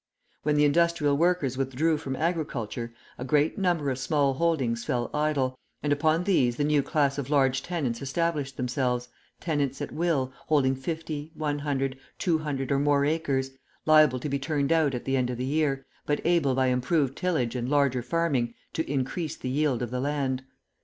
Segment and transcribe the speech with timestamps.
[0.41, 5.55] When the industrial workers withdrew from agriculture, a great number of small holdings fell idle,
[5.83, 9.09] and upon these the new class of large tenants established themselves,
[9.39, 13.51] tenants at will, holding fifty, one hundred, two hundred or more acres,
[13.85, 17.15] liable to be turned out at the end of the year, but able by improved
[17.15, 20.41] tillage and larger farming to increase the yield of the land.